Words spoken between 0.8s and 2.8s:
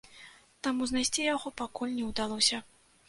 знайсці яго пакуль не ўдалося.